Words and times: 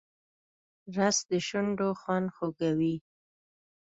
رس 0.95 1.17
د 1.29 1.31
شونډو 1.47 1.89
خوند 2.01 2.27
خوږوي 2.35 2.95